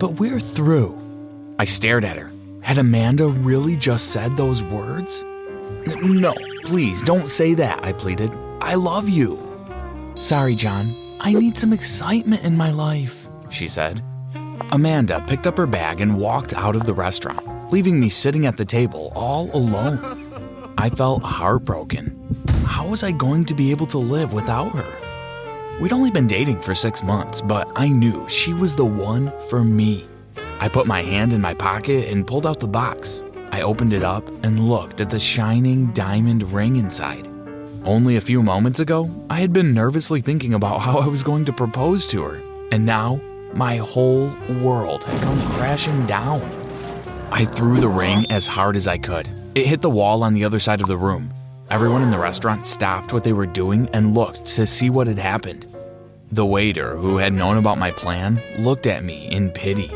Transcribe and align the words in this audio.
but 0.00 0.18
we're 0.18 0.40
through. 0.40 0.96
I 1.58 1.64
stared 1.64 2.04
at 2.04 2.16
her. 2.16 2.30
Had 2.62 2.78
Amanda 2.78 3.28
really 3.28 3.76
just 3.76 4.10
said 4.10 4.36
those 4.36 4.64
words? 4.64 5.22
No, 6.02 6.34
please 6.64 7.02
don't 7.02 7.28
say 7.28 7.54
that, 7.54 7.84
I 7.84 7.92
pleaded. 7.92 8.32
I 8.60 8.74
love 8.74 9.08
you. 9.08 9.38
Sorry, 10.16 10.54
John. 10.54 10.94
I 11.20 11.34
need 11.34 11.58
some 11.58 11.74
excitement 11.74 12.44
in 12.44 12.56
my 12.56 12.70
life, 12.70 13.28
she 13.50 13.68
said. 13.68 14.02
Amanda 14.72 15.22
picked 15.26 15.46
up 15.46 15.58
her 15.58 15.66
bag 15.66 16.00
and 16.00 16.18
walked 16.18 16.54
out 16.54 16.76
of 16.76 16.86
the 16.86 16.94
restaurant, 16.94 17.70
leaving 17.70 18.00
me 18.00 18.08
sitting 18.08 18.46
at 18.46 18.56
the 18.56 18.64
table 18.64 19.12
all 19.14 19.50
alone. 19.54 19.98
I 20.78 20.88
felt 20.88 21.22
heartbroken. 21.22 22.16
How 22.64 22.88
was 22.88 23.02
I 23.02 23.12
going 23.12 23.44
to 23.46 23.54
be 23.54 23.70
able 23.70 23.86
to 23.88 23.98
live 23.98 24.32
without 24.32 24.72
her? 24.72 25.09
We'd 25.80 25.94
only 25.94 26.10
been 26.10 26.26
dating 26.26 26.60
for 26.60 26.74
six 26.74 27.02
months, 27.02 27.40
but 27.40 27.72
I 27.74 27.88
knew 27.88 28.28
she 28.28 28.52
was 28.52 28.76
the 28.76 28.84
one 28.84 29.32
for 29.48 29.64
me. 29.64 30.06
I 30.60 30.68
put 30.68 30.86
my 30.86 31.00
hand 31.00 31.32
in 31.32 31.40
my 31.40 31.54
pocket 31.54 32.10
and 32.12 32.26
pulled 32.26 32.46
out 32.46 32.60
the 32.60 32.68
box. 32.68 33.22
I 33.50 33.62
opened 33.62 33.94
it 33.94 34.02
up 34.02 34.28
and 34.44 34.68
looked 34.68 35.00
at 35.00 35.08
the 35.08 35.18
shining 35.18 35.90
diamond 35.94 36.42
ring 36.52 36.76
inside. 36.76 37.26
Only 37.82 38.16
a 38.16 38.20
few 38.20 38.42
moments 38.42 38.78
ago, 38.78 39.08
I 39.30 39.40
had 39.40 39.54
been 39.54 39.72
nervously 39.72 40.20
thinking 40.20 40.52
about 40.52 40.82
how 40.82 40.98
I 40.98 41.06
was 41.06 41.22
going 41.22 41.46
to 41.46 41.52
propose 41.52 42.06
to 42.08 42.24
her, 42.24 42.42
and 42.70 42.84
now 42.84 43.18
my 43.54 43.76
whole 43.76 44.36
world 44.60 45.04
had 45.04 45.22
come 45.22 45.40
crashing 45.52 46.04
down. 46.04 46.42
I 47.32 47.46
threw 47.46 47.80
the 47.80 47.88
ring 47.88 48.30
as 48.30 48.46
hard 48.46 48.76
as 48.76 48.86
I 48.86 48.98
could. 48.98 49.30
It 49.54 49.64
hit 49.64 49.80
the 49.80 49.88
wall 49.88 50.24
on 50.24 50.34
the 50.34 50.44
other 50.44 50.60
side 50.60 50.82
of 50.82 50.88
the 50.88 50.98
room. 50.98 51.32
Everyone 51.70 52.02
in 52.02 52.10
the 52.10 52.18
restaurant 52.18 52.66
stopped 52.66 53.12
what 53.12 53.22
they 53.22 53.32
were 53.32 53.46
doing 53.46 53.88
and 53.92 54.12
looked 54.12 54.44
to 54.56 54.66
see 54.66 54.90
what 54.90 55.06
had 55.06 55.18
happened. 55.18 55.72
The 56.32 56.44
waiter, 56.44 56.96
who 56.96 57.16
had 57.16 57.32
known 57.32 57.58
about 57.58 57.78
my 57.78 57.92
plan, 57.92 58.40
looked 58.58 58.88
at 58.88 59.04
me 59.04 59.30
in 59.30 59.50
pity. 59.50 59.88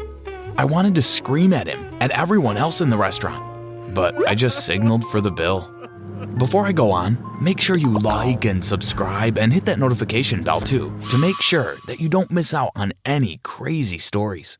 I 0.56 0.66
wanted 0.66 0.94
to 0.94 1.02
scream 1.02 1.52
at 1.52 1.66
him, 1.66 1.84
at 2.00 2.12
everyone 2.12 2.56
else 2.56 2.80
in 2.80 2.90
the 2.90 2.96
restaurant, 2.96 3.92
but 3.92 4.14
I 4.28 4.36
just 4.36 4.66
signaled 4.66 5.04
for 5.06 5.20
the 5.20 5.32
bill. 5.32 5.68
Before 6.38 6.64
I 6.64 6.70
go 6.70 6.92
on, 6.92 7.18
make 7.42 7.60
sure 7.60 7.76
you 7.76 7.98
like 7.98 8.44
and 8.44 8.64
subscribe 8.64 9.36
and 9.36 9.52
hit 9.52 9.64
that 9.64 9.80
notification 9.80 10.44
bell 10.44 10.60
too 10.60 10.96
to 11.10 11.18
make 11.18 11.42
sure 11.42 11.78
that 11.88 11.98
you 11.98 12.08
don't 12.08 12.30
miss 12.30 12.54
out 12.54 12.70
on 12.76 12.92
any 13.04 13.40
crazy 13.42 13.98
stories. 13.98 14.58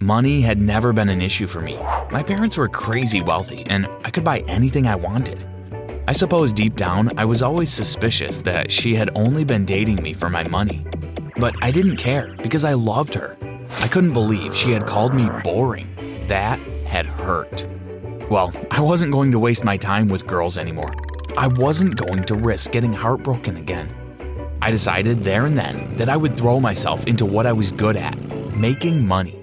Money 0.00 0.40
had 0.40 0.60
never 0.60 0.92
been 0.92 1.08
an 1.08 1.22
issue 1.22 1.46
for 1.46 1.60
me. 1.60 1.76
My 2.10 2.24
parents 2.24 2.56
were 2.56 2.66
crazy 2.66 3.20
wealthy 3.20 3.62
and 3.66 3.86
I 4.04 4.10
could 4.10 4.24
buy 4.24 4.40
anything 4.48 4.88
I 4.88 4.96
wanted. 4.96 5.46
I 6.08 6.12
suppose 6.12 6.52
deep 6.52 6.74
down 6.74 7.16
I 7.16 7.24
was 7.24 7.42
always 7.42 7.72
suspicious 7.72 8.42
that 8.42 8.72
she 8.72 8.94
had 8.94 9.10
only 9.14 9.44
been 9.44 9.64
dating 9.64 10.02
me 10.02 10.12
for 10.12 10.28
my 10.28 10.42
money. 10.42 10.84
But 11.36 11.54
I 11.62 11.70
didn't 11.70 11.96
care 11.96 12.34
because 12.42 12.64
I 12.64 12.72
loved 12.72 13.14
her. 13.14 13.36
I 13.78 13.86
couldn't 13.86 14.12
believe 14.12 14.54
she 14.54 14.72
had 14.72 14.84
called 14.84 15.14
me 15.14 15.28
boring. 15.44 15.88
That 16.26 16.58
had 16.86 17.06
hurt. 17.06 17.66
Well, 18.28 18.52
I 18.70 18.80
wasn't 18.80 19.12
going 19.12 19.30
to 19.30 19.38
waste 19.38 19.62
my 19.62 19.76
time 19.76 20.08
with 20.08 20.26
girls 20.26 20.58
anymore. 20.58 20.92
I 21.38 21.46
wasn't 21.46 21.96
going 21.96 22.24
to 22.24 22.34
risk 22.34 22.72
getting 22.72 22.92
heartbroken 22.92 23.56
again. 23.56 23.88
I 24.60 24.70
decided 24.70 25.20
there 25.20 25.46
and 25.46 25.56
then 25.56 25.96
that 25.96 26.08
I 26.08 26.16
would 26.16 26.36
throw 26.36 26.58
myself 26.58 27.06
into 27.06 27.24
what 27.24 27.46
I 27.46 27.52
was 27.52 27.70
good 27.70 27.96
at 27.96 28.16
making 28.56 29.06
money. 29.06 29.38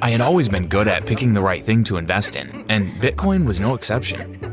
I 0.00 0.10
had 0.10 0.20
always 0.20 0.48
been 0.48 0.68
good 0.68 0.86
at 0.86 1.06
picking 1.06 1.34
the 1.34 1.42
right 1.42 1.64
thing 1.64 1.82
to 1.84 1.96
invest 1.96 2.36
in, 2.36 2.64
and 2.68 2.88
Bitcoin 3.02 3.44
was 3.44 3.58
no 3.60 3.74
exception. 3.74 4.47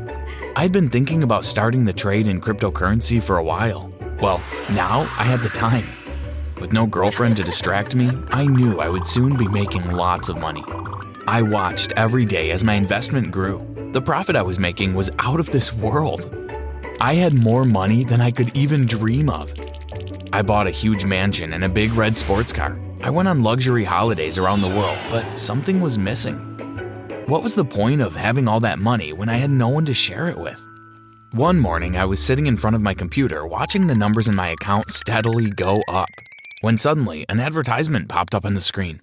I'd 0.58 0.72
been 0.72 0.88
thinking 0.88 1.22
about 1.22 1.44
starting 1.44 1.84
the 1.84 1.92
trade 1.92 2.26
in 2.26 2.40
cryptocurrency 2.40 3.22
for 3.22 3.36
a 3.36 3.44
while. 3.44 3.92
Well, 4.22 4.40
now 4.70 5.02
I 5.18 5.24
had 5.24 5.42
the 5.42 5.50
time. 5.50 5.86
With 6.62 6.72
no 6.72 6.86
girlfriend 6.86 7.36
to 7.36 7.44
distract 7.44 7.94
me, 7.94 8.10
I 8.28 8.46
knew 8.46 8.80
I 8.80 8.88
would 8.88 9.06
soon 9.06 9.36
be 9.36 9.48
making 9.48 9.90
lots 9.90 10.30
of 10.30 10.38
money. 10.38 10.64
I 11.26 11.42
watched 11.42 11.92
every 11.92 12.24
day 12.24 12.52
as 12.52 12.64
my 12.64 12.72
investment 12.72 13.30
grew. 13.30 13.60
The 13.92 14.00
profit 14.00 14.34
I 14.34 14.40
was 14.40 14.58
making 14.58 14.94
was 14.94 15.10
out 15.18 15.40
of 15.40 15.50
this 15.50 15.74
world. 15.74 16.34
I 17.02 17.16
had 17.16 17.34
more 17.34 17.66
money 17.66 18.02
than 18.02 18.22
I 18.22 18.30
could 18.30 18.56
even 18.56 18.86
dream 18.86 19.28
of. 19.28 19.52
I 20.32 20.40
bought 20.40 20.66
a 20.66 20.70
huge 20.70 21.04
mansion 21.04 21.52
and 21.52 21.64
a 21.64 21.68
big 21.68 21.92
red 21.92 22.16
sports 22.16 22.54
car. 22.54 22.80
I 23.02 23.10
went 23.10 23.28
on 23.28 23.42
luxury 23.42 23.84
holidays 23.84 24.38
around 24.38 24.62
the 24.62 24.68
world, 24.68 24.98
but 25.10 25.36
something 25.36 25.82
was 25.82 25.98
missing. 25.98 26.56
What 27.26 27.42
was 27.42 27.56
the 27.56 27.64
point 27.64 28.02
of 28.02 28.14
having 28.14 28.46
all 28.46 28.60
that 28.60 28.78
money 28.78 29.12
when 29.12 29.28
I 29.28 29.34
had 29.34 29.50
no 29.50 29.66
one 29.68 29.84
to 29.86 29.92
share 29.92 30.28
it 30.28 30.38
with? 30.38 30.64
One 31.32 31.58
morning, 31.58 31.96
I 31.96 32.04
was 32.04 32.22
sitting 32.22 32.46
in 32.46 32.56
front 32.56 32.76
of 32.76 32.82
my 32.82 32.94
computer 32.94 33.44
watching 33.44 33.88
the 33.88 33.96
numbers 33.96 34.28
in 34.28 34.36
my 34.36 34.50
account 34.50 34.90
steadily 34.90 35.50
go 35.50 35.82
up, 35.88 36.08
when 36.60 36.78
suddenly 36.78 37.26
an 37.28 37.40
advertisement 37.40 38.08
popped 38.08 38.32
up 38.32 38.44
on 38.44 38.54
the 38.54 38.60
screen. 38.60 39.00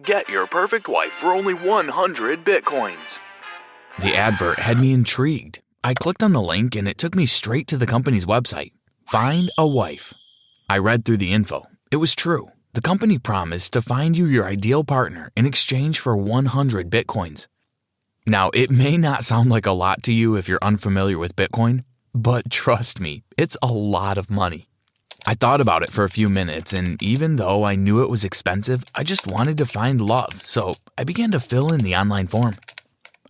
Get 0.00 0.28
your 0.28 0.46
perfect 0.46 0.86
wife 0.86 1.10
for 1.10 1.32
only 1.32 1.54
100 1.54 2.44
bitcoins. 2.44 3.18
The 4.00 4.14
advert 4.14 4.60
had 4.60 4.78
me 4.78 4.92
intrigued. 4.92 5.58
I 5.82 5.94
clicked 5.94 6.22
on 6.22 6.34
the 6.34 6.40
link 6.40 6.76
and 6.76 6.86
it 6.86 6.98
took 6.98 7.16
me 7.16 7.26
straight 7.26 7.66
to 7.66 7.76
the 7.76 7.84
company's 7.84 8.26
website. 8.26 8.74
Find 9.08 9.50
a 9.58 9.66
wife. 9.66 10.14
I 10.70 10.78
read 10.78 11.04
through 11.04 11.16
the 11.16 11.32
info. 11.32 11.66
It 11.90 11.96
was 11.96 12.14
true. 12.14 12.46
The 12.74 12.80
company 12.80 13.18
promised 13.18 13.72
to 13.72 13.82
find 13.82 14.16
you 14.16 14.26
your 14.26 14.46
ideal 14.46 14.84
partner 14.84 15.32
in 15.36 15.46
exchange 15.46 15.98
for 15.98 16.16
100 16.16 16.88
bitcoins. 16.90 17.48
Now, 18.28 18.50
it 18.54 18.72
may 18.72 18.96
not 18.96 19.22
sound 19.22 19.50
like 19.50 19.66
a 19.66 19.72
lot 19.72 20.02
to 20.02 20.12
you 20.12 20.34
if 20.34 20.48
you're 20.48 20.58
unfamiliar 20.60 21.16
with 21.16 21.36
Bitcoin, 21.36 21.84
but 22.12 22.50
trust 22.50 22.98
me, 22.98 23.22
it's 23.38 23.56
a 23.62 23.68
lot 23.72 24.18
of 24.18 24.30
money. 24.30 24.66
I 25.24 25.34
thought 25.34 25.60
about 25.60 25.84
it 25.84 25.90
for 25.90 26.02
a 26.02 26.10
few 26.10 26.28
minutes, 26.28 26.72
and 26.72 27.00
even 27.00 27.36
though 27.36 27.62
I 27.62 27.76
knew 27.76 28.02
it 28.02 28.10
was 28.10 28.24
expensive, 28.24 28.82
I 28.96 29.04
just 29.04 29.28
wanted 29.28 29.58
to 29.58 29.66
find 29.66 30.00
love, 30.00 30.44
so 30.44 30.74
I 30.98 31.04
began 31.04 31.30
to 31.32 31.40
fill 31.40 31.72
in 31.72 31.82
the 31.82 31.94
online 31.94 32.26
form. 32.26 32.56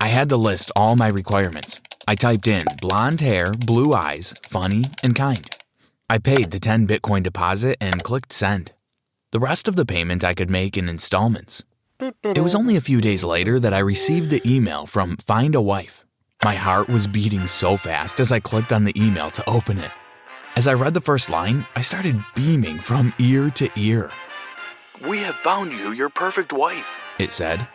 I 0.00 0.08
had 0.08 0.30
to 0.30 0.38
list 0.38 0.72
all 0.74 0.96
my 0.96 1.08
requirements. 1.08 1.78
I 2.08 2.14
typed 2.14 2.46
in 2.48 2.64
blonde 2.80 3.20
hair, 3.20 3.52
blue 3.52 3.92
eyes, 3.92 4.32
funny, 4.44 4.86
and 5.02 5.14
kind. 5.14 5.46
I 6.08 6.16
paid 6.16 6.52
the 6.52 6.58
10 6.58 6.86
Bitcoin 6.86 7.22
deposit 7.22 7.76
and 7.82 8.02
clicked 8.02 8.32
send. 8.32 8.72
The 9.32 9.40
rest 9.40 9.68
of 9.68 9.76
the 9.76 9.84
payment 9.84 10.24
I 10.24 10.32
could 10.32 10.48
make 10.48 10.78
in 10.78 10.88
installments. 10.88 11.64
It 12.00 12.42
was 12.42 12.54
only 12.54 12.76
a 12.76 12.80
few 12.80 13.00
days 13.00 13.24
later 13.24 13.58
that 13.58 13.72
I 13.72 13.78
received 13.78 14.28
the 14.28 14.42
email 14.46 14.84
from 14.84 15.16
Find 15.16 15.54
a 15.54 15.62
Wife. 15.62 16.04
My 16.44 16.54
heart 16.54 16.88
was 16.88 17.06
beating 17.06 17.46
so 17.46 17.78
fast 17.78 18.20
as 18.20 18.32
I 18.32 18.40
clicked 18.40 18.72
on 18.72 18.84
the 18.84 18.92
email 19.00 19.30
to 19.30 19.48
open 19.48 19.78
it. 19.78 19.90
As 20.56 20.68
I 20.68 20.74
read 20.74 20.92
the 20.92 21.00
first 21.00 21.30
line, 21.30 21.66
I 21.74 21.80
started 21.80 22.22
beaming 22.34 22.78
from 22.78 23.14
ear 23.18 23.50
to 23.52 23.70
ear. 23.76 24.10
We 25.08 25.18
have 25.20 25.36
found 25.36 25.72
you 25.72 25.92
your 25.92 26.10
perfect 26.10 26.52
wife, 26.52 26.86
it 27.18 27.32
said. 27.32 27.66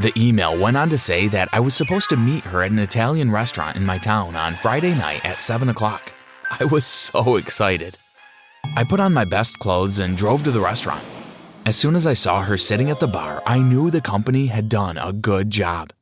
The 0.00 0.12
email 0.16 0.58
went 0.58 0.76
on 0.76 0.90
to 0.90 0.98
say 0.98 1.28
that 1.28 1.48
I 1.52 1.60
was 1.60 1.74
supposed 1.74 2.08
to 2.10 2.16
meet 2.16 2.44
her 2.44 2.64
at 2.64 2.72
an 2.72 2.80
Italian 2.80 3.30
restaurant 3.30 3.76
in 3.76 3.86
my 3.86 3.98
town 3.98 4.34
on 4.34 4.56
Friday 4.56 4.94
night 4.96 5.24
at 5.24 5.38
7 5.38 5.68
o'clock. 5.68 6.12
I 6.58 6.64
was 6.64 6.86
so 6.86 7.36
excited. 7.42 7.96
I 8.76 8.82
put 8.82 8.98
on 8.98 9.12
my 9.12 9.24
best 9.24 9.60
clothes 9.60 10.00
and 10.00 10.16
drove 10.16 10.42
to 10.44 10.50
the 10.50 10.60
restaurant. 10.60 11.04
As 11.66 11.76
soon 11.76 11.96
as 11.96 12.06
I 12.06 12.12
saw 12.12 12.42
her 12.42 12.58
sitting 12.58 12.90
at 12.90 13.00
the 13.00 13.06
bar, 13.06 13.40
I 13.46 13.58
knew 13.58 13.90
the 13.90 14.02
company 14.02 14.44
had 14.44 14.68
done 14.68 14.98
a 14.98 15.14
good 15.14 15.48
job. 15.48 15.94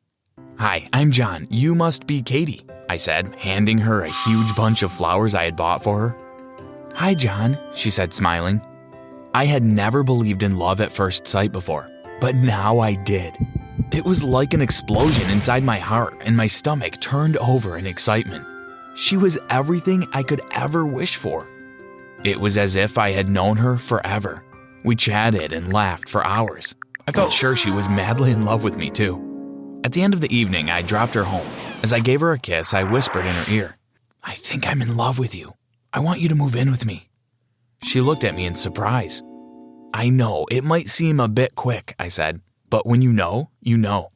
Hi, 0.58 0.88
I'm 0.92 1.12
John. 1.12 1.46
You 1.50 1.76
must 1.76 2.04
be 2.04 2.20
Katie, 2.20 2.66
I 2.88 2.96
said, 2.96 3.32
handing 3.36 3.78
her 3.78 4.02
a 4.02 4.10
huge 4.10 4.56
bunch 4.56 4.82
of 4.82 4.92
flowers 4.92 5.36
I 5.36 5.44
had 5.44 5.54
bought 5.54 5.84
for 5.84 6.00
her. 6.00 6.16
Hi, 6.96 7.14
John, 7.14 7.56
she 7.74 7.90
said, 7.90 8.12
smiling. 8.12 8.60
I 9.34 9.44
had 9.44 9.62
never 9.62 10.02
believed 10.02 10.42
in 10.42 10.58
love 10.58 10.80
at 10.80 10.90
first 10.90 11.28
sight 11.28 11.52
before, 11.52 11.88
but 12.20 12.34
now 12.34 12.80
I 12.80 12.94
did. 12.94 13.38
It 13.92 14.04
was 14.04 14.24
like 14.24 14.54
an 14.54 14.62
explosion 14.62 15.30
inside 15.30 15.62
my 15.62 15.78
heart, 15.78 16.20
and 16.24 16.36
my 16.36 16.48
stomach 16.48 17.00
turned 17.00 17.36
over 17.36 17.78
in 17.78 17.86
excitement. 17.86 18.44
She 18.96 19.16
was 19.16 19.38
everything 19.48 20.08
I 20.12 20.24
could 20.24 20.40
ever 20.56 20.84
wish 20.84 21.14
for. 21.14 21.46
It 22.24 22.40
was 22.40 22.58
as 22.58 22.74
if 22.74 22.98
I 22.98 23.12
had 23.12 23.28
known 23.28 23.58
her 23.58 23.78
forever. 23.78 24.42
We 24.84 24.96
chatted 24.96 25.52
and 25.52 25.72
laughed 25.72 26.08
for 26.08 26.26
hours. 26.26 26.74
I 27.06 27.12
felt 27.12 27.32
sure 27.32 27.56
she 27.56 27.70
was 27.70 27.88
madly 27.88 28.32
in 28.32 28.44
love 28.44 28.64
with 28.64 28.76
me, 28.76 28.90
too. 28.90 29.20
At 29.84 29.92
the 29.92 30.02
end 30.02 30.14
of 30.14 30.20
the 30.20 30.34
evening, 30.34 30.70
I 30.70 30.82
dropped 30.82 31.14
her 31.14 31.24
home. 31.24 31.46
As 31.82 31.92
I 31.92 32.00
gave 32.00 32.20
her 32.20 32.32
a 32.32 32.38
kiss, 32.38 32.74
I 32.74 32.84
whispered 32.84 33.26
in 33.26 33.34
her 33.34 33.52
ear, 33.52 33.76
I 34.22 34.32
think 34.32 34.66
I'm 34.66 34.82
in 34.82 34.96
love 34.96 35.18
with 35.18 35.34
you. 35.34 35.54
I 35.92 36.00
want 36.00 36.20
you 36.20 36.28
to 36.28 36.34
move 36.34 36.54
in 36.54 36.70
with 36.70 36.86
me. 36.86 37.08
She 37.82 38.00
looked 38.00 38.24
at 38.24 38.34
me 38.34 38.46
in 38.46 38.54
surprise. 38.54 39.22
I 39.92 40.08
know, 40.08 40.46
it 40.50 40.64
might 40.64 40.88
seem 40.88 41.20
a 41.20 41.28
bit 41.28 41.54
quick, 41.54 41.94
I 41.98 42.08
said, 42.08 42.40
but 42.70 42.86
when 42.86 43.02
you 43.02 43.12
know, 43.12 43.50
you 43.60 43.76
know. 43.76 44.10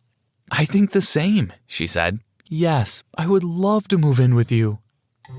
I 0.50 0.64
think 0.64 0.92
the 0.92 1.02
same, 1.02 1.52
she 1.66 1.86
said. 1.86 2.20
Yes, 2.48 3.02
I 3.18 3.26
would 3.26 3.44
love 3.44 3.88
to 3.88 3.98
move 3.98 4.20
in 4.20 4.34
with 4.34 4.52
you. 4.52 4.78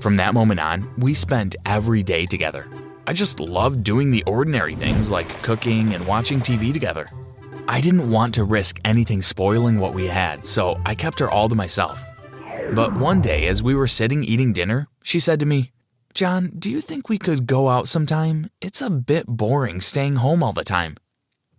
From 0.00 0.16
that 0.16 0.34
moment 0.34 0.60
on, 0.60 0.88
we 0.98 1.14
spent 1.14 1.56
every 1.64 2.02
day 2.02 2.26
together. 2.26 2.68
I 3.08 3.14
just 3.14 3.40
loved 3.40 3.84
doing 3.84 4.10
the 4.10 4.22
ordinary 4.24 4.74
things 4.74 5.10
like 5.10 5.42
cooking 5.42 5.94
and 5.94 6.06
watching 6.06 6.40
TV 6.40 6.74
together. 6.74 7.08
I 7.66 7.80
didn't 7.80 8.10
want 8.10 8.34
to 8.34 8.44
risk 8.44 8.78
anything 8.84 9.22
spoiling 9.22 9.78
what 9.78 9.94
we 9.94 10.06
had, 10.06 10.46
so 10.46 10.78
I 10.84 10.94
kept 10.94 11.18
her 11.20 11.30
all 11.30 11.48
to 11.48 11.54
myself. 11.54 12.04
But 12.74 12.94
one 12.94 13.22
day, 13.22 13.46
as 13.46 13.62
we 13.62 13.74
were 13.74 13.86
sitting 13.86 14.22
eating 14.24 14.52
dinner, 14.52 14.88
she 15.02 15.20
said 15.20 15.40
to 15.40 15.46
me, 15.46 15.72
John, 16.12 16.52
do 16.58 16.70
you 16.70 16.82
think 16.82 17.08
we 17.08 17.16
could 17.16 17.46
go 17.46 17.70
out 17.70 17.88
sometime? 17.88 18.50
It's 18.60 18.82
a 18.82 18.90
bit 18.90 19.26
boring 19.26 19.80
staying 19.80 20.16
home 20.16 20.42
all 20.42 20.52
the 20.52 20.62
time. 20.62 20.98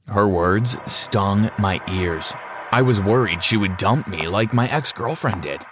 Her 0.05 0.27
words 0.27 0.77
stung 0.85 1.49
my 1.57 1.81
ears. 1.91 2.31
I 2.71 2.83
was 2.83 3.01
worried 3.01 3.43
she 3.43 3.57
would 3.57 3.77
dump 3.77 4.07
me 4.07 4.27
like 4.27 4.53
my 4.53 4.69
ex 4.69 4.93
girlfriend 4.93 5.41
did. 5.41 5.63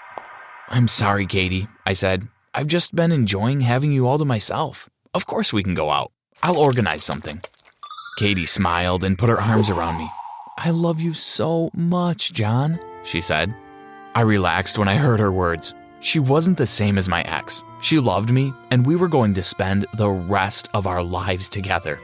I'm 0.70 0.88
sorry, 0.88 1.28
Katie, 1.28 1.68
I 1.86 1.94
said. 1.94 2.28
I've 2.56 2.66
just 2.66 2.96
been 2.96 3.12
enjoying 3.12 3.60
having 3.60 3.92
you 3.92 4.08
all 4.08 4.18
to 4.18 4.26
myself. 4.26 4.90
Of 5.14 5.26
course 5.26 5.54
we 5.54 5.64
can 5.64 5.74
go 5.74 5.90
out. 5.90 6.12
I'll 6.44 6.58
organize 6.58 7.04
something. 7.04 7.42
Katie 8.18 8.46
smiled 8.46 9.04
and 9.04 9.18
put 9.18 9.30
her 9.30 9.42
arms 9.42 9.70
around 9.70 9.98
me. 9.98 10.10
I 10.58 10.72
love 10.72 11.00
you 11.00 11.14
so 11.14 11.70
much, 11.74 12.34
John, 12.34 12.80
she 13.04 13.22
said. 13.22 13.54
I 14.16 14.22
relaxed 14.22 14.78
when 14.78 14.88
I 14.88 14.96
heard 14.96 15.20
her 15.20 15.32
words. 15.32 15.76
She 16.00 16.20
wasn't 16.20 16.58
the 16.58 16.66
same 16.66 16.98
as 16.98 17.10
my 17.10 17.22
ex. 17.24 17.64
She 17.82 18.00
loved 18.00 18.32
me, 18.32 18.54
and 18.72 18.86
we 18.86 18.96
were 18.96 19.08
going 19.08 19.34
to 19.36 19.44
spend 19.44 19.86
the 19.94 20.10
rest 20.10 20.68
of 20.74 20.88
our 20.88 21.04
lives 21.04 21.50
together. 21.50 21.98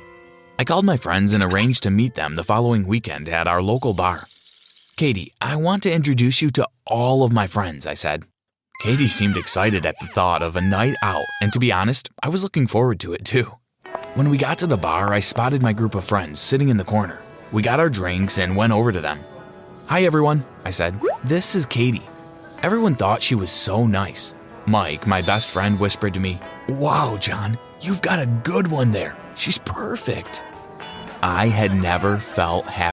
I 0.59 0.63
called 0.63 0.85
my 0.85 0.97
friends 0.97 1.33
and 1.33 1.43
arranged 1.43 1.83
to 1.83 1.89
meet 1.89 2.13
them 2.13 2.35
the 2.35 2.43
following 2.43 2.85
weekend 2.85 3.27
at 3.29 3.47
our 3.47 3.61
local 3.61 3.93
bar. 3.93 4.27
Katie, 4.95 5.33
I 5.41 5.55
want 5.55 5.81
to 5.83 5.91
introduce 5.91 6.41
you 6.41 6.51
to 6.51 6.67
all 6.85 7.23
of 7.23 7.31
my 7.31 7.47
friends, 7.47 7.87
I 7.87 7.95
said. 7.95 8.23
Katie 8.83 9.07
seemed 9.07 9.37
excited 9.37 9.85
at 9.85 9.97
the 10.01 10.07
thought 10.07 10.43
of 10.43 10.57
a 10.57 10.61
night 10.61 10.97
out, 11.03 11.23
and 11.39 11.53
to 11.53 11.57
be 11.57 11.71
honest, 11.71 12.09
I 12.21 12.27
was 12.27 12.43
looking 12.43 12.67
forward 12.67 12.99
to 12.99 13.13
it 13.13 13.23
too. 13.23 13.49
When 14.15 14.29
we 14.29 14.37
got 14.37 14.57
to 14.57 14.67
the 14.67 14.75
bar, 14.75 15.13
I 15.13 15.21
spotted 15.21 15.61
my 15.61 15.71
group 15.71 15.95
of 15.95 16.03
friends 16.03 16.41
sitting 16.41 16.67
in 16.67 16.75
the 16.75 16.83
corner. 16.83 17.21
We 17.53 17.61
got 17.61 17.79
our 17.79 17.89
drinks 17.89 18.39
and 18.39 18.57
went 18.57 18.73
over 18.73 18.91
to 18.91 18.99
them. 18.99 19.21
Hi, 19.85 20.03
everyone, 20.03 20.43
I 20.65 20.71
said. 20.71 20.99
This 21.23 21.55
is 21.55 21.65
Katie. 21.65 22.09
Everyone 22.61 22.97
thought 22.97 23.23
she 23.23 23.35
was 23.35 23.51
so 23.51 23.85
nice. 23.85 24.33
Mike, 24.65 25.07
my 25.07 25.21
best 25.21 25.49
friend, 25.49 25.79
whispered 25.79 26.13
to 26.15 26.19
me, 26.19 26.37
Wow, 26.67 27.15
John, 27.15 27.57
you've 27.79 28.01
got 28.01 28.19
a 28.19 28.41
good 28.43 28.67
one 28.67 28.91
there. 28.91 29.15
She's 29.35 29.59
perfect. 29.59 30.43
I 31.21 31.47
had 31.47 31.73
never 31.73 32.17
felt 32.17 32.65
happy. 32.65 32.92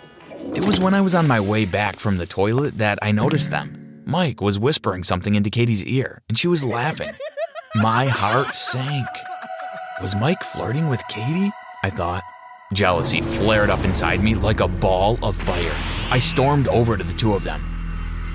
It 0.55 0.65
was 0.65 0.79
when 0.79 0.93
I 0.93 1.01
was 1.01 1.15
on 1.15 1.27
my 1.27 1.39
way 1.39 1.65
back 1.65 1.95
from 1.95 2.17
the 2.17 2.25
toilet 2.25 2.77
that 2.77 2.99
I 3.01 3.11
noticed 3.11 3.51
them. 3.51 4.03
Mike 4.05 4.41
was 4.41 4.59
whispering 4.59 5.03
something 5.03 5.35
into 5.35 5.49
Katie's 5.49 5.85
ear, 5.85 6.21
and 6.27 6.37
she 6.37 6.47
was 6.47 6.65
laughing. 6.65 7.11
My 7.75 8.05
heart 8.07 8.53
sank. 8.53 9.07
Was 10.01 10.15
Mike 10.15 10.43
flirting 10.43 10.89
with 10.89 11.07
Katie? 11.07 11.51
I 11.83 11.89
thought. 11.89 12.23
Jealousy 12.73 13.21
flared 13.21 13.69
up 13.69 13.85
inside 13.85 14.23
me 14.23 14.35
like 14.35 14.59
a 14.59 14.67
ball 14.67 15.17
of 15.23 15.35
fire. 15.35 15.75
I 16.09 16.19
stormed 16.19 16.67
over 16.67 16.97
to 16.97 17.03
the 17.03 17.13
two 17.13 17.33
of 17.33 17.43
them. 17.43 17.61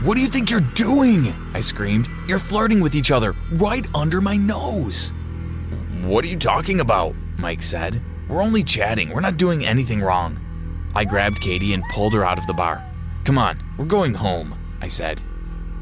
What 0.02 0.14
do 0.14 0.20
you 0.20 0.28
think 0.28 0.50
you're 0.50 0.60
doing? 0.60 1.34
I 1.54 1.60
screamed. 1.60 2.08
You're 2.28 2.38
flirting 2.38 2.80
with 2.80 2.94
each 2.94 3.10
other 3.10 3.34
right 3.52 3.86
under 3.94 4.20
my 4.20 4.36
nose. 4.36 5.12
What 6.02 6.24
are 6.24 6.28
you 6.28 6.38
talking 6.38 6.80
about? 6.80 7.14
Mike 7.36 7.62
said. 7.62 8.00
We're 8.28 8.42
only 8.42 8.62
chatting. 8.62 9.10
We're 9.10 9.20
not 9.20 9.36
doing 9.36 9.64
anything 9.64 10.00
wrong. 10.00 10.40
I 10.96 11.04
grabbed 11.04 11.42
Katie 11.42 11.74
and 11.74 11.84
pulled 11.90 12.14
her 12.14 12.24
out 12.24 12.38
of 12.38 12.46
the 12.46 12.54
bar. 12.54 12.82
Come 13.24 13.36
on, 13.36 13.62
we're 13.76 13.84
going 13.84 14.14
home, 14.14 14.58
I 14.80 14.88
said. 14.88 15.20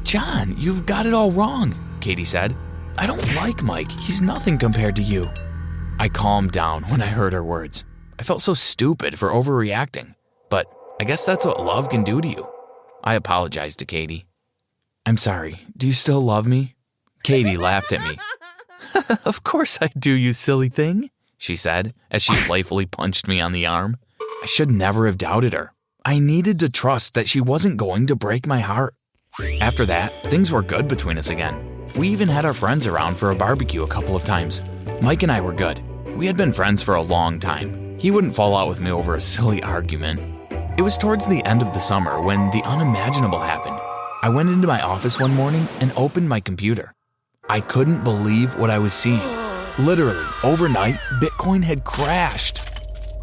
John, 0.03 0.53
you've 0.57 0.85
got 0.85 1.05
it 1.05 1.13
all 1.13 1.31
wrong, 1.31 1.73
Katie 2.01 2.25
said. 2.25 2.53
I 2.97 3.05
don't 3.05 3.33
like 3.33 3.63
Mike. 3.63 3.89
He's 3.89 4.21
nothing 4.21 4.57
compared 4.57 4.97
to 4.97 5.01
you. 5.01 5.29
I 5.99 6.09
calmed 6.09 6.51
down 6.51 6.83
when 6.89 7.01
I 7.01 7.05
heard 7.05 7.31
her 7.31 7.45
words. 7.45 7.85
I 8.19 8.23
felt 8.23 8.41
so 8.41 8.53
stupid 8.53 9.17
for 9.17 9.29
overreacting, 9.29 10.15
but 10.49 10.67
I 10.99 11.05
guess 11.05 11.23
that's 11.23 11.45
what 11.45 11.63
love 11.63 11.89
can 11.89 12.03
do 12.03 12.19
to 12.19 12.27
you. 12.27 12.45
I 13.01 13.13
apologized 13.13 13.79
to 13.79 13.85
Katie. 13.85 14.25
I'm 15.05 15.15
sorry. 15.15 15.61
Do 15.77 15.87
you 15.87 15.93
still 15.93 16.19
love 16.19 16.45
me? 16.45 16.75
Katie 17.23 17.55
laughed 17.55 17.93
at 17.93 18.01
me. 18.01 18.17
of 19.23 19.43
course 19.43 19.77
I 19.81 19.87
do, 19.97 20.11
you 20.11 20.33
silly 20.33 20.67
thing, 20.67 21.09
she 21.37 21.55
said 21.55 21.93
as 22.11 22.21
she 22.21 22.35
playfully 22.43 22.85
punched 22.85 23.29
me 23.29 23.39
on 23.39 23.53
the 23.53 23.65
arm. 23.65 23.95
I 24.45 24.47
should 24.47 24.69
never 24.69 25.07
have 25.07 25.17
doubted 25.17 25.53
her. 25.53 25.73
I 26.05 26.19
needed 26.19 26.59
to 26.59 26.71
trust 26.71 27.15
that 27.15 27.27
she 27.27 27.41
wasn't 27.41 27.77
going 27.77 28.05
to 28.05 28.15
break 28.15 28.45
my 28.45 28.59
heart. 28.59 28.93
After 29.59 29.87
that, 29.87 30.13
things 30.25 30.51
were 30.51 30.61
good 30.61 30.87
between 30.87 31.17
us 31.17 31.31
again. 31.31 31.55
We 31.95 32.09
even 32.09 32.27
had 32.27 32.45
our 32.45 32.53
friends 32.53 32.85
around 32.85 33.15
for 33.15 33.31
a 33.31 33.35
barbecue 33.35 33.81
a 33.81 33.87
couple 33.87 34.15
of 34.15 34.23
times. 34.23 34.61
Mike 35.01 35.23
and 35.23 35.31
I 35.31 35.41
were 35.41 35.51
good. 35.51 35.81
We 36.15 36.27
had 36.27 36.37
been 36.37 36.53
friends 36.53 36.83
for 36.83 36.93
a 36.93 37.01
long 37.01 37.39
time. 37.39 37.97
He 37.97 38.11
wouldn't 38.11 38.35
fall 38.35 38.55
out 38.55 38.67
with 38.67 38.79
me 38.79 38.91
over 38.91 39.15
a 39.15 39.19
silly 39.19 39.63
argument. 39.63 40.21
It 40.77 40.83
was 40.83 40.95
towards 40.95 41.25
the 41.25 41.43
end 41.43 41.63
of 41.63 41.73
the 41.73 41.79
summer 41.79 42.21
when 42.21 42.51
the 42.51 42.61
unimaginable 42.65 43.39
happened. 43.39 43.79
I 44.21 44.29
went 44.29 44.49
into 44.49 44.67
my 44.67 44.79
office 44.79 45.19
one 45.19 45.33
morning 45.33 45.67
and 45.79 45.91
opened 45.97 46.29
my 46.29 46.39
computer. 46.39 46.93
I 47.49 47.61
couldn't 47.61 48.03
believe 48.03 48.53
what 48.59 48.69
I 48.69 48.77
was 48.77 48.93
seeing. 48.93 49.27
Literally, 49.79 50.23
overnight, 50.43 50.97
Bitcoin 51.19 51.63
had 51.63 51.83
crashed. 51.83 52.74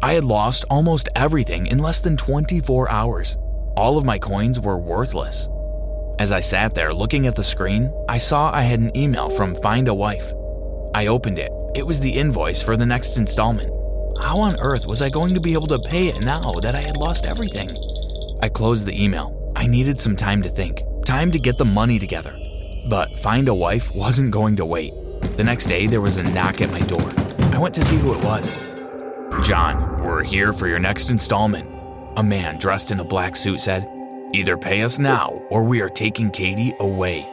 I 0.03 0.15
had 0.15 0.25
lost 0.25 0.65
almost 0.69 1.07
everything 1.15 1.67
in 1.67 1.79
less 1.79 2.01
than 2.01 2.17
24 2.17 2.91
hours. 2.91 3.37
All 3.77 3.97
of 3.97 4.03
my 4.03 4.19
coins 4.19 4.59
were 4.59 4.77
worthless. 4.77 5.47
As 6.19 6.33
I 6.33 6.41
sat 6.41 6.75
there 6.75 6.93
looking 6.93 7.25
at 7.25 7.37
the 7.37 7.43
screen, 7.45 7.89
I 8.09 8.17
saw 8.17 8.51
I 8.53 8.63
had 8.63 8.81
an 8.81 8.97
email 8.97 9.29
from 9.29 9.55
Find 9.55 9.87
a 9.87 9.93
Wife. 9.93 10.29
I 10.93 11.07
opened 11.07 11.39
it. 11.39 11.53
It 11.73 11.87
was 11.87 12.01
the 12.01 12.11
invoice 12.11 12.61
for 12.61 12.75
the 12.75 12.85
next 12.85 13.17
installment. 13.17 13.69
How 14.21 14.41
on 14.41 14.59
earth 14.59 14.87
was 14.87 15.01
I 15.01 15.09
going 15.09 15.33
to 15.35 15.39
be 15.39 15.53
able 15.53 15.67
to 15.67 15.79
pay 15.79 16.09
it 16.09 16.19
now 16.19 16.51
that 16.59 16.75
I 16.75 16.81
had 16.81 16.97
lost 16.97 17.25
everything? 17.25 17.69
I 18.41 18.49
closed 18.49 18.85
the 18.85 19.01
email. 19.01 19.53
I 19.55 19.67
needed 19.67 20.01
some 20.01 20.17
time 20.17 20.41
to 20.41 20.49
think, 20.49 20.81
time 21.05 21.31
to 21.31 21.39
get 21.39 21.57
the 21.57 21.63
money 21.63 21.97
together. 21.97 22.33
But 22.89 23.09
Find 23.09 23.47
a 23.47 23.53
Wife 23.53 23.95
wasn't 23.95 24.31
going 24.31 24.57
to 24.57 24.65
wait. 24.65 24.91
The 25.37 25.45
next 25.45 25.67
day, 25.67 25.87
there 25.87 26.01
was 26.01 26.17
a 26.17 26.23
knock 26.23 26.59
at 26.59 26.71
my 26.71 26.81
door. 26.81 27.09
I 27.53 27.57
went 27.57 27.73
to 27.75 27.85
see 27.85 27.95
who 27.95 28.13
it 28.13 28.21
was. 28.25 28.53
John, 29.41 30.01
we're 30.03 30.23
here 30.23 30.53
for 30.53 30.67
your 30.67 30.79
next 30.79 31.09
installment. 31.09 31.69
A 32.15 32.23
man 32.23 32.57
dressed 32.59 32.91
in 32.91 32.99
a 32.99 33.03
black 33.03 33.35
suit 33.35 33.59
said, 33.59 33.89
Either 34.33 34.55
pay 34.55 34.83
us 34.83 34.99
now 34.99 35.41
or 35.49 35.63
we 35.63 35.81
are 35.81 35.89
taking 35.89 36.31
Katie 36.31 36.73
away. 36.79 37.27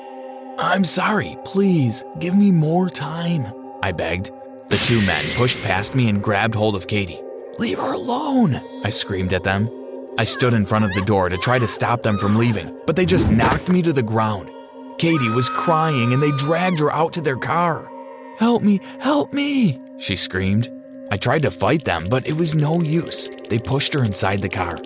I'm 0.59 0.85
sorry, 0.85 1.37
please, 1.45 2.05
give 2.19 2.35
me 2.35 2.51
more 2.51 2.91
time, 2.91 3.47
I 3.83 3.93
begged. 3.93 4.31
The 4.69 4.77
two 4.79 5.01
men 5.03 5.25
pushed 5.37 5.61
past 5.63 5.95
me 5.95 6.09
and 6.09 6.23
grabbed 6.23 6.55
hold 6.55 6.75
of 6.75 6.89
Katie. 6.89 7.21
Leave 7.59 7.79
her 7.79 7.93
alone, 7.93 8.61
I 8.83 8.91
screamed 8.91 9.33
at 9.33 9.45
them. 9.45 9.71
I 10.19 10.25
stood 10.25 10.55
in 10.55 10.67
front 10.67 10.85
of 10.85 10.95
the 10.95 11.03
door 11.03 11.29
to 11.29 11.39
try 11.39 11.59
to 11.59 11.67
stop 11.67 12.03
them 12.03 12.19
from 12.19 12.37
leaving, 12.37 12.77
but 12.87 12.97
they 12.97 13.07
just 13.07 13.31
knocked 13.31 13.69
me 13.69 13.83
to 13.83 13.93
the 13.93 14.03
ground. 14.03 14.51
Katie 14.99 15.29
was 15.29 15.49
crying 15.49 16.13
and 16.13 16.23
they 16.23 16.33
dragged 16.33 16.81
her 16.81 16.93
out 16.93 17.13
to 17.13 17.21
their 17.21 17.39
car. 17.39 17.91
Help 18.37 18.63
me, 18.63 18.81
help 18.99 19.33
me, 19.33 19.81
she 19.99 20.17
screamed. 20.17 20.71
I 21.13 21.17
tried 21.17 21.43
to 21.43 21.51
fight 21.51 21.85
them, 21.85 22.07
but 22.09 22.27
it 22.29 22.35
was 22.35 22.55
no 22.55 22.81
use. 22.81 23.29
They 23.49 23.59
pushed 23.59 23.93
her 23.95 24.05
inside 24.05 24.41
the 24.41 24.49
car. 24.49 24.79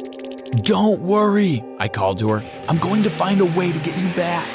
Don't 0.63 1.03
worry, 1.03 1.63
I 1.79 1.89
called 1.89 2.19
to 2.21 2.31
her. 2.31 2.43
I'm 2.69 2.79
going 2.79 3.03
to 3.03 3.11
find 3.11 3.41
a 3.41 3.45
way 3.45 3.71
to 3.71 3.79
get 3.81 3.99
you 3.99 4.09
back. 4.15 4.49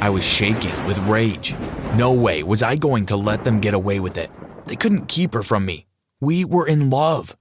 I 0.00 0.10
was 0.10 0.24
shaking 0.24 0.74
with 0.86 0.98
rage. 1.00 1.54
No 1.94 2.12
way 2.12 2.42
was 2.42 2.62
I 2.62 2.76
going 2.76 3.06
to 3.06 3.16
let 3.16 3.44
them 3.44 3.60
get 3.60 3.72
away 3.72 3.98
with 4.00 4.18
it. 4.18 4.30
They 4.66 4.76
couldn't 4.76 5.08
keep 5.08 5.32
her 5.32 5.42
from 5.42 5.64
me. 5.64 5.86
We 6.20 6.44
were 6.44 6.66
in 6.66 6.90
love. 6.90 7.34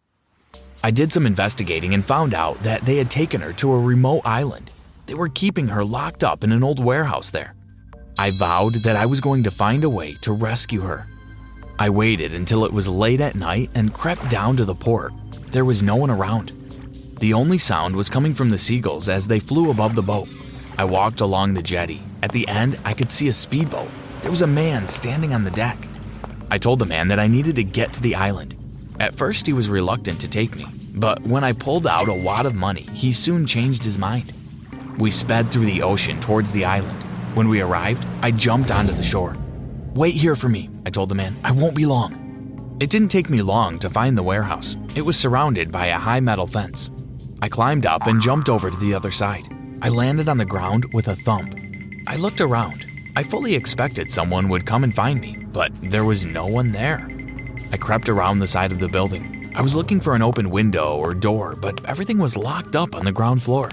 I 0.82 0.92
did 0.92 1.12
some 1.12 1.26
investigating 1.26 1.94
and 1.94 2.06
found 2.06 2.34
out 2.34 2.62
that 2.64 2.82
they 2.82 2.98
had 2.98 3.12
taken 3.12 3.42
her 3.42 3.52
to 3.54 3.74
a 3.74 3.80
remote 3.80 4.22
island. 4.24 4.72
They 5.06 5.16
were 5.16 5.30
keeping 5.30 5.68
her 5.68 5.84
locked 5.84 6.24
up 6.24 6.46
in 6.46 6.54
an 6.54 6.64
old 6.64 6.84
warehouse 6.84 7.30
there. 7.30 7.56
I 8.18 8.32
vowed 8.32 8.76
that 8.84 8.96
I 8.96 9.06
was 9.06 9.20
going 9.20 9.44
to 9.44 9.52
find 9.52 9.84
a 9.84 9.90
way 9.90 10.14
to 10.22 10.32
rescue 10.32 10.82
her. 10.82 11.08
I 11.80 11.89
waited 11.89 12.34
until 12.34 12.65
it 12.65 12.72
was 12.72 12.88
late 12.88 13.20
at 13.20 13.36
night 13.36 13.72
and 13.74 13.94
crept 13.94 14.30
down 14.30 14.58
to 14.58 14.65
the 14.65 14.75
port. 14.75 15.13
There 15.51 15.65
was 15.65 15.82
no 15.82 15.96
one 15.96 16.12
around. 16.12 16.51
The 17.20 17.34
only 17.34 17.58
sound 17.58 17.96
was 17.96 18.10
coming 18.10 18.34
from 18.34 18.50
the 18.50 18.58
seagulls 18.58 19.10
as 19.10 19.27
they 19.27 19.39
flew 19.39 19.72
above 19.72 19.96
the 19.96 20.03
boat. 20.03 20.30
I 20.77 20.86
walked 20.86 21.22
along 21.22 21.53
the 21.53 21.63
jetty. 21.63 22.01
At 22.22 22.32
the 22.32 22.48
end, 22.48 22.80
I 22.86 22.94
could 22.94 23.10
see 23.10 23.27
a 23.27 23.34
speedboat. 23.34 23.89
There 24.22 24.32
was 24.32 24.42
a 24.42 24.48
man 24.48 24.88
standing 24.88 25.34
on 25.34 25.44
the 25.44 25.51
deck. 25.51 25.77
I 26.51 26.58
told 26.58 26.80
the 26.80 26.86
man 26.86 27.08
that 27.08 27.20
I 27.20 27.27
needed 27.27 27.56
to 27.56 27.63
get 27.63 27.94
to 27.94 28.01
the 28.01 28.15
island. 28.15 28.56
At 29.00 29.15
first, 29.15 29.48
he 29.48 29.53
was 29.53 29.70
reluctant 29.70 30.22
to 30.22 30.30
take 30.30 30.56
me, 30.56 30.68
but 30.94 31.22
when 31.24 31.44
I 31.44 31.53
pulled 31.53 31.88
out 31.88 32.08
a 32.08 32.13
wad 32.13 32.46
of 32.46 32.53
money, 32.53 32.88
he 32.94 33.12
soon 33.12 33.48
changed 33.48 33.84
his 33.84 33.98
mind. 33.98 34.32
We 35.00 35.10
sped 35.10 35.50
through 35.50 35.65
the 35.65 35.82
ocean 35.82 36.20
towards 36.20 36.51
the 36.51 36.65
island. 36.65 37.01
When 37.36 37.48
we 37.48 37.62
arrived, 37.62 38.06
I 38.22 38.32
jumped 38.32 38.70
onto 38.70 38.94
the 38.94 39.01
shore. 39.01 39.36
Wait 39.96 40.16
here 40.16 40.36
for 40.36 40.50
me, 40.50 40.72
I 40.88 40.90
told 40.90 41.10
the 41.10 41.16
man. 41.16 41.36
I 41.44 41.52
won't 41.52 41.76
be 41.76 41.86
long. 41.86 42.78
It 42.80 42.90
didn't 42.90 43.10
take 43.10 43.30
me 43.30 43.44
long 43.44 43.78
to 43.78 43.92
find 43.92 44.18
the 44.18 44.24
warehouse. 44.24 44.76
It 44.96 45.04
was 45.04 45.20
surrounded 45.20 45.72
by 45.72 45.88
a 45.88 46.00
high 46.00 46.20
metal 46.20 46.48
fence. 46.48 46.90
I 47.44 47.48
climbed 47.50 47.86
up 47.86 48.08
and 48.08 48.20
jumped 48.20 48.50
over 48.50 48.72
to 48.72 48.78
the 48.78 48.96
other 48.96 49.12
side. 49.12 49.48
I 49.84 49.90
landed 49.90 50.30
on 50.30 50.40
the 50.40 50.46
ground 50.46 50.92
with 50.94 51.10
a 51.10 51.16
thump. 51.16 51.56
I 52.08 52.16
looked 52.16 52.42
around. 52.42 52.88
I 53.16 53.22
fully 53.22 53.54
expected 53.54 54.12
someone 54.12 54.50
would 54.50 54.66
come 54.66 54.84
and 54.84 54.96
find 54.96 55.22
me, 55.22 55.38
but 55.52 55.72
there 55.84 56.06
was 56.06 56.26
no 56.26 56.48
one 56.48 56.72
there. 56.72 57.08
I 57.72 57.78
crept 57.78 58.10
around 58.10 58.40
the 58.40 58.48
side 58.48 58.72
of 58.72 58.80
the 58.80 58.90
building. 58.90 59.52
I 59.54 59.62
was 59.62 59.76
looking 59.76 60.02
for 60.02 60.16
an 60.16 60.24
open 60.24 60.50
window 60.50 60.96
or 60.98 61.14
door, 61.14 61.56
but 61.56 61.86
everything 61.86 62.18
was 62.18 62.36
locked 62.36 62.76
up 62.76 62.96
on 62.96 63.06
the 63.06 63.12
ground 63.12 63.44
floor. 63.44 63.70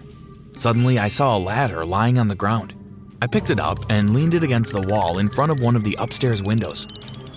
Suddenly, 0.52 0.98
I 0.98 1.08
saw 1.08 1.34
a 1.34 1.38
ladder 1.38 1.86
lying 1.86 2.18
on 2.18 2.28
the 2.28 2.34
ground. 2.34 2.74
I 3.22 3.26
picked 3.26 3.50
it 3.50 3.60
up 3.60 3.78
and 3.90 4.14
leaned 4.14 4.32
it 4.32 4.42
against 4.42 4.72
the 4.72 4.80
wall 4.80 5.18
in 5.18 5.28
front 5.28 5.52
of 5.52 5.60
one 5.60 5.76
of 5.76 5.84
the 5.84 5.94
upstairs 5.98 6.42
windows. 6.42 6.86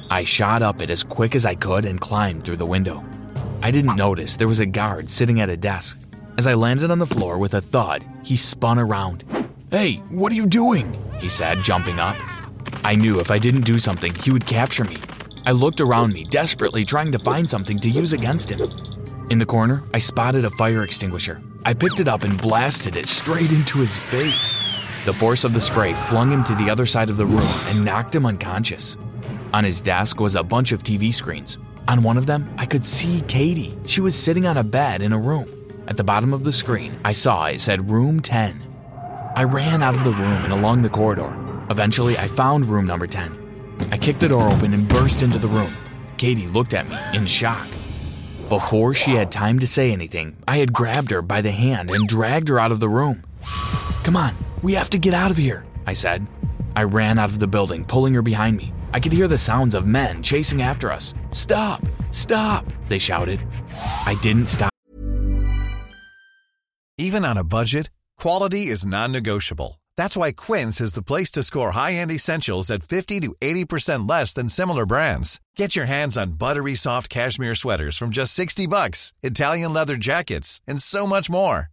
I 0.09 0.23
shot 0.23 0.61
up 0.61 0.79
it 0.79 0.89
as 0.89 1.03
quick 1.03 1.35
as 1.35 1.45
I 1.45 1.55
could 1.55 1.83
and 1.85 1.99
climbed 1.99 2.45
through 2.45 2.55
the 2.55 2.65
window. 2.65 3.03
I 3.61 3.69
didn't 3.69 3.97
notice 3.97 4.37
there 4.37 4.47
was 4.47 4.61
a 4.61 4.65
guard 4.65 5.09
sitting 5.09 5.41
at 5.41 5.49
a 5.49 5.57
desk. 5.57 5.99
As 6.37 6.47
I 6.47 6.53
landed 6.53 6.89
on 6.89 6.99
the 6.99 7.05
floor 7.05 7.37
with 7.37 7.53
a 7.53 7.61
thud, 7.61 8.05
he 8.23 8.37
spun 8.37 8.79
around. 8.79 9.25
Hey, 9.71 9.95
what 10.09 10.31
are 10.31 10.35
you 10.35 10.45
doing? 10.45 10.95
He 11.19 11.27
said, 11.27 11.63
jumping 11.63 11.99
up. 11.99 12.15
I 12.85 12.95
knew 12.95 13.19
if 13.19 13.29
I 13.29 13.37
didn't 13.37 13.65
do 13.65 13.77
something, 13.77 14.15
he 14.15 14.31
would 14.31 14.45
capture 14.45 14.85
me. 14.85 14.97
I 15.45 15.51
looked 15.51 15.81
around 15.81 16.13
me, 16.13 16.23
desperately 16.23 16.85
trying 16.85 17.11
to 17.11 17.19
find 17.19 17.49
something 17.49 17.77
to 17.79 17.89
use 17.89 18.13
against 18.13 18.49
him. 18.49 18.61
In 19.29 19.37
the 19.37 19.45
corner, 19.45 19.83
I 19.93 19.97
spotted 19.97 20.45
a 20.45 20.49
fire 20.51 20.83
extinguisher. 20.83 21.41
I 21.65 21.73
picked 21.73 21.99
it 21.99 22.07
up 22.07 22.23
and 22.23 22.41
blasted 22.41 22.95
it 22.95 23.07
straight 23.07 23.51
into 23.51 23.79
his 23.79 23.97
face. 23.97 24.72
The 25.05 25.11
force 25.11 25.43
of 25.43 25.51
the 25.51 25.59
spray 25.59 25.93
flung 25.93 26.31
him 26.31 26.45
to 26.45 26.55
the 26.55 26.69
other 26.69 26.85
side 26.85 27.09
of 27.09 27.17
the 27.17 27.25
room 27.25 27.49
and 27.65 27.83
knocked 27.83 28.15
him 28.15 28.25
unconscious. 28.25 28.95
On 29.51 29.65
his 29.65 29.81
desk 29.81 30.21
was 30.21 30.37
a 30.37 30.43
bunch 30.43 30.71
of 30.71 30.81
TV 30.81 31.13
screens. 31.13 31.57
On 31.89 32.03
one 32.03 32.15
of 32.15 32.25
them, 32.25 32.49
I 32.57 32.65
could 32.65 32.85
see 32.85 33.19
Katie. 33.27 33.77
She 33.85 33.99
was 33.99 34.15
sitting 34.15 34.45
on 34.45 34.55
a 34.55 34.63
bed 34.63 35.01
in 35.01 35.11
a 35.11 35.19
room. 35.19 35.45
At 35.89 35.97
the 35.97 36.05
bottom 36.05 36.33
of 36.33 36.45
the 36.45 36.53
screen, 36.53 36.97
I 37.03 37.11
saw 37.11 37.47
it 37.47 37.59
said 37.59 37.89
Room 37.89 38.21
10. 38.21 38.63
I 39.35 39.43
ran 39.43 39.83
out 39.83 39.93
of 39.93 40.05
the 40.05 40.13
room 40.13 40.45
and 40.45 40.53
along 40.53 40.83
the 40.83 40.89
corridor. 40.89 41.35
Eventually, 41.69 42.17
I 42.17 42.29
found 42.29 42.67
room 42.67 42.85
number 42.85 43.05
10. 43.05 43.89
I 43.91 43.97
kicked 43.97 44.21
the 44.21 44.29
door 44.29 44.49
open 44.49 44.73
and 44.73 44.87
burst 44.87 45.21
into 45.21 45.37
the 45.37 45.49
room. 45.49 45.75
Katie 46.15 46.47
looked 46.47 46.73
at 46.73 46.87
me 46.87 46.97
in 47.13 47.25
shock. 47.25 47.67
Before 48.47 48.93
she 48.93 49.11
had 49.11 49.33
time 49.33 49.59
to 49.59 49.67
say 49.67 49.91
anything, 49.91 50.37
I 50.47 50.59
had 50.59 50.71
grabbed 50.71 51.11
her 51.11 51.21
by 51.21 51.41
the 51.41 51.51
hand 51.51 51.91
and 51.91 52.07
dragged 52.07 52.47
her 52.47 52.57
out 52.57 52.71
of 52.71 52.79
the 52.79 52.87
room. 52.87 53.25
Come 54.03 54.15
on, 54.15 54.37
we 54.63 54.73
have 54.73 54.89
to 54.91 54.97
get 54.97 55.13
out 55.13 55.29
of 55.29 55.37
here, 55.37 55.65
I 55.85 55.93
said. 55.93 56.25
I 56.75 56.83
ran 56.83 57.19
out 57.19 57.29
of 57.29 57.39
the 57.39 57.47
building, 57.47 57.85
pulling 57.85 58.15
her 58.15 58.23
behind 58.23 58.57
me. 58.57 58.73
I 58.93 58.99
could 58.99 59.11
hear 59.11 59.27
the 59.27 59.37
sounds 59.37 59.75
of 59.75 59.85
men 59.85 60.23
chasing 60.23 60.61
after 60.63 60.91
us. 60.91 61.13
Stop! 61.31 61.81
Stop! 62.11 62.65
They 62.87 62.97
shouted. 62.97 63.45
I 64.05 64.15
didn't 64.21 64.47
stop. 64.47 64.71
Even 66.97 67.25
on 67.25 67.37
a 67.37 67.43
budget, 67.43 67.89
quality 68.17 68.67
is 68.67 68.85
non 68.85 69.11
negotiable. 69.11 69.81
That's 69.97 70.17
why 70.17 70.31
Quince 70.31 70.81
is 70.81 70.93
the 70.93 71.03
place 71.03 71.29
to 71.31 71.43
score 71.43 71.71
high 71.71 71.93
end 71.93 72.11
essentials 72.11 72.71
at 72.71 72.83
50 72.83 73.19
to 73.21 73.35
80% 73.41 74.09
less 74.09 74.33
than 74.33 74.49
similar 74.49 74.85
brands. 74.85 75.39
Get 75.55 75.75
your 75.75 75.85
hands 75.85 76.17
on 76.17 76.33
buttery 76.33 76.75
soft 76.75 77.09
cashmere 77.09 77.55
sweaters 77.55 77.97
from 77.97 78.11
just 78.11 78.33
60 78.33 78.67
bucks, 78.67 79.13
Italian 79.21 79.73
leather 79.73 79.95
jackets, 79.95 80.61
and 80.67 80.81
so 80.81 81.05
much 81.05 81.29
more. 81.29 81.72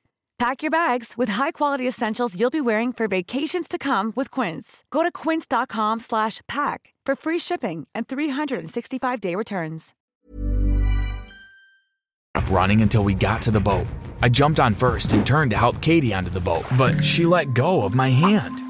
Pack 0.41 0.63
your 0.63 0.71
bags 0.71 1.13
with 1.19 1.29
high-quality 1.29 1.87
essentials 1.87 2.35
you'll 2.35 2.49
be 2.49 2.61
wearing 2.61 2.91
for 2.91 3.07
vacations 3.07 3.67
to 3.67 3.77
come 3.77 4.11
with 4.15 4.31
Quince. 4.31 4.83
Go 4.89 5.03
to 5.03 5.11
quince.com 5.11 5.99
slash 5.99 6.41
pack 6.47 6.95
for 7.05 7.15
free 7.15 7.37
shipping 7.37 7.85
and 7.93 8.07
365-day 8.07 9.35
returns. 9.35 9.93
Running 12.49 12.81
until 12.81 13.03
we 13.03 13.13
got 13.13 13.43
to 13.43 13.51
the 13.51 13.59
boat. 13.59 13.85
I 14.23 14.29
jumped 14.29 14.59
on 14.59 14.73
first 14.73 15.13
and 15.13 15.27
turned 15.27 15.51
to 15.51 15.57
help 15.57 15.79
Katie 15.79 16.11
onto 16.11 16.31
the 16.31 16.41
boat, 16.41 16.65
but 16.75 17.03
she 17.03 17.23
let 17.23 17.53
go 17.53 17.83
of 17.83 17.93
my 17.93 18.09
hand. 18.09 18.63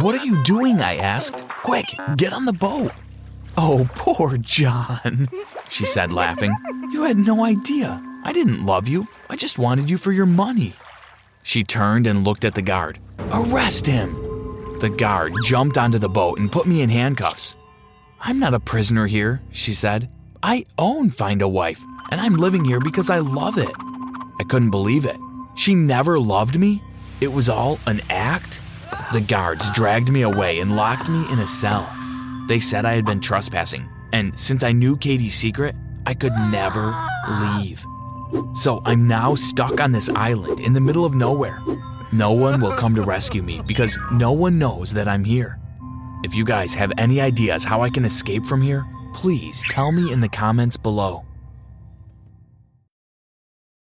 What 0.00 0.18
are 0.18 0.24
you 0.24 0.42
doing? 0.44 0.78
I 0.78 0.96
asked. 0.96 1.46
Quick, 1.62 1.94
get 2.16 2.32
on 2.32 2.46
the 2.46 2.54
boat. 2.54 2.92
Oh, 3.58 3.86
poor 3.96 4.38
John, 4.38 5.28
she 5.68 5.84
said, 5.84 6.14
laughing. 6.14 6.56
You 6.90 7.02
had 7.02 7.18
no 7.18 7.44
idea. 7.44 8.02
I 8.24 8.32
didn't 8.32 8.64
love 8.64 8.88
you. 8.88 9.06
I 9.28 9.36
just 9.36 9.58
wanted 9.58 9.90
you 9.90 9.98
for 9.98 10.10
your 10.10 10.24
money. 10.24 10.72
She 11.46 11.62
turned 11.62 12.08
and 12.08 12.24
looked 12.24 12.44
at 12.44 12.56
the 12.56 12.60
guard. 12.60 12.98
Arrest 13.30 13.86
him! 13.86 14.14
The 14.80 14.90
guard 14.90 15.32
jumped 15.44 15.78
onto 15.78 15.96
the 15.96 16.08
boat 16.08 16.40
and 16.40 16.50
put 16.50 16.66
me 16.66 16.82
in 16.82 16.88
handcuffs. 16.88 17.54
I'm 18.20 18.40
not 18.40 18.52
a 18.52 18.58
prisoner 18.58 19.06
here, 19.06 19.40
she 19.52 19.72
said. 19.72 20.10
I 20.42 20.64
own 20.76 21.10
Find 21.10 21.42
a 21.42 21.48
Wife, 21.48 21.80
and 22.10 22.20
I'm 22.20 22.34
living 22.34 22.64
here 22.64 22.80
because 22.80 23.10
I 23.10 23.20
love 23.20 23.58
it. 23.58 23.70
I 24.40 24.44
couldn't 24.48 24.72
believe 24.72 25.04
it. 25.06 25.18
She 25.54 25.76
never 25.76 26.18
loved 26.18 26.58
me? 26.58 26.82
It 27.20 27.32
was 27.32 27.48
all 27.48 27.78
an 27.86 28.00
act? 28.10 28.58
The 29.12 29.20
guards 29.20 29.72
dragged 29.72 30.10
me 30.10 30.22
away 30.22 30.58
and 30.58 30.74
locked 30.74 31.08
me 31.08 31.30
in 31.30 31.38
a 31.38 31.46
cell. 31.46 31.88
They 32.48 32.58
said 32.58 32.84
I 32.84 32.94
had 32.94 33.04
been 33.04 33.20
trespassing, 33.20 33.88
and 34.12 34.36
since 34.36 34.64
I 34.64 34.72
knew 34.72 34.96
Katie's 34.96 35.34
secret, 35.34 35.76
I 36.06 36.14
could 36.14 36.32
never 36.50 36.92
leave. 37.28 37.86
So 38.54 38.82
I'm 38.84 39.06
now 39.06 39.34
stuck 39.34 39.80
on 39.80 39.92
this 39.92 40.08
island 40.10 40.60
in 40.60 40.72
the 40.72 40.80
middle 40.80 41.04
of 41.04 41.14
nowhere. 41.14 41.60
No 42.12 42.32
one 42.32 42.60
will 42.60 42.72
come 42.72 42.94
to 42.94 43.02
rescue 43.02 43.42
me 43.42 43.60
because 43.66 43.98
no 44.12 44.32
one 44.32 44.58
knows 44.58 44.92
that 44.94 45.08
I'm 45.08 45.24
here. 45.24 45.58
If 46.24 46.34
you 46.34 46.44
guys 46.44 46.74
have 46.74 46.92
any 46.98 47.20
ideas 47.20 47.64
how 47.64 47.82
I 47.82 47.90
can 47.90 48.04
escape 48.04 48.44
from 48.44 48.62
here, 48.62 48.84
please 49.14 49.64
tell 49.70 49.92
me 49.92 50.12
in 50.12 50.20
the 50.20 50.28
comments 50.28 50.76
below. 50.76 51.24